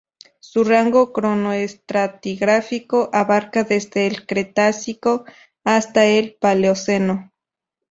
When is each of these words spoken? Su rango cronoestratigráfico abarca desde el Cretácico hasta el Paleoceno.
Su 0.39 0.63
rango 0.63 1.13
cronoestratigráfico 1.13 3.11
abarca 3.13 3.63
desde 3.65 4.07
el 4.07 4.25
Cretácico 4.25 5.25
hasta 5.63 6.05
el 6.07 6.33
Paleoceno. 6.41 7.31